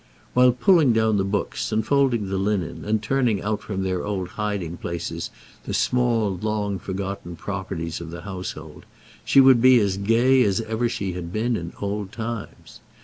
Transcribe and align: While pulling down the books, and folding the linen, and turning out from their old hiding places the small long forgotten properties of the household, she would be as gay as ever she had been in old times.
While 0.33 0.51
pulling 0.53 0.93
down 0.93 1.17
the 1.17 1.23
books, 1.23 1.71
and 1.71 1.85
folding 1.85 2.27
the 2.27 2.39
linen, 2.39 2.85
and 2.85 3.03
turning 3.03 3.43
out 3.43 3.61
from 3.61 3.83
their 3.83 4.03
old 4.03 4.29
hiding 4.29 4.77
places 4.77 5.29
the 5.65 5.75
small 5.75 6.35
long 6.41 6.79
forgotten 6.79 7.35
properties 7.35 8.01
of 8.01 8.09
the 8.09 8.21
household, 8.21 8.87
she 9.23 9.39
would 9.39 9.61
be 9.61 9.79
as 9.79 9.97
gay 9.97 10.41
as 10.43 10.59
ever 10.61 10.89
she 10.89 11.13
had 11.13 11.31
been 11.31 11.55
in 11.55 11.73
old 11.79 12.11
times. 12.11 12.79